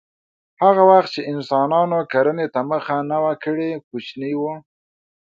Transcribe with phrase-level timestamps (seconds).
[0.63, 4.53] هغه وخت چې انسانانو کرنې ته مخه نه وه کړې کوچني وو